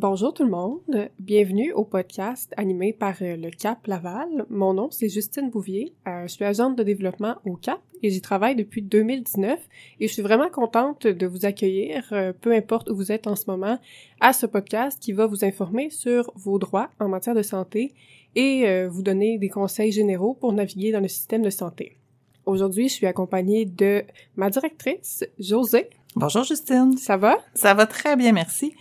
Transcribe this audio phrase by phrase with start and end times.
[0.00, 4.46] Bonjour tout le monde, bienvenue au podcast animé par euh, le CAP Laval.
[4.48, 8.20] Mon nom c'est Justine Bouvier, euh, je suis agente de développement au CAP et j'y
[8.20, 9.58] travaille depuis 2019
[9.98, 13.34] et je suis vraiment contente de vous accueillir, euh, peu importe où vous êtes en
[13.34, 13.80] ce moment,
[14.20, 17.92] à ce podcast qui va vous informer sur vos droits en matière de santé
[18.36, 21.96] et vous donner des conseils généraux pour naviguer dans le système de santé.
[22.46, 24.04] Aujourd'hui, je suis accompagnée de
[24.36, 25.90] ma directrice, José.
[26.16, 26.96] Bonjour Justine.
[26.96, 27.36] Ça va?
[27.54, 28.74] Ça va très bien, merci.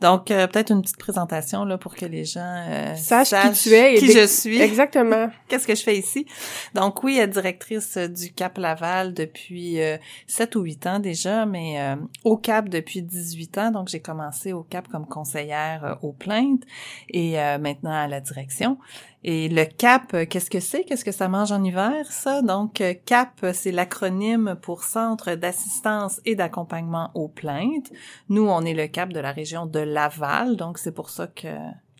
[0.00, 3.74] Donc euh, peut-être une petite présentation là pour que les gens euh, sachent, qui tu
[3.74, 4.60] es et qui je suis.
[4.60, 5.30] Exactement.
[5.48, 6.26] Qu'est-ce que je fais ici?
[6.74, 11.96] Donc oui, directrice du Cap Laval depuis euh, 7 ou 8 ans déjà, mais euh,
[12.24, 13.70] au Cap depuis 18 ans.
[13.70, 16.64] Donc j'ai commencé au Cap comme conseillère euh, aux plaintes
[17.08, 18.76] et maintenant à la direction.
[19.24, 20.82] Et le CAP, euh, qu'est-ce que c'est?
[20.82, 22.42] Qu'est-ce que ça mange en hiver, ça?
[22.42, 26.71] Donc, euh, CAP, c'est l'acronyme pour Centre d'assistance et d'accompagnement
[27.14, 27.90] aux plaintes.
[28.28, 31.48] Nous, on est le CAP de la région de Laval, donc c'est pour ça que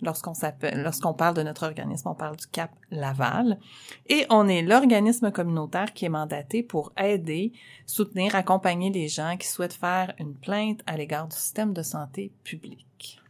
[0.03, 3.59] lorsqu'on s'appelle, parle de notre organisme, on parle du CAP Laval.
[4.09, 7.53] Et on est l'organisme communautaire qui est mandaté pour aider,
[7.87, 12.33] soutenir, accompagner les gens qui souhaitent faire une plainte à l'égard du système de santé
[12.45, 13.21] public.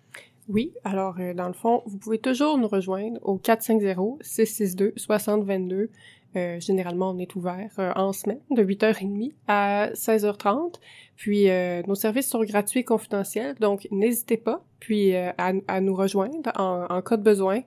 [0.48, 5.88] Oui, alors euh, dans le fond, vous pouvez toujours nous rejoindre au 450-662-6022.
[6.36, 10.74] Euh, généralement, on est ouvert euh, en semaine de 8h30 à 16h30.
[11.16, 11.46] Puis
[11.86, 17.00] nos services sont gratuits et confidentiels, donc n'hésitez pas puis à, nous rejoindre en, en,
[17.00, 17.60] cas de besoin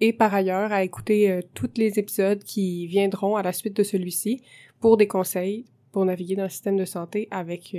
[0.00, 4.40] et par ailleurs à écouter tous les épisodes qui viendront à la suite de celui-ci
[4.80, 7.76] pour des conseils pour naviguer dans le système de santé avec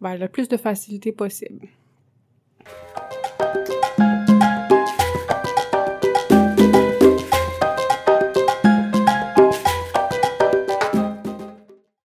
[0.00, 1.66] ben, le plus de facilité possible.